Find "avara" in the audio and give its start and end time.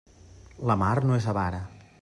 1.35-1.65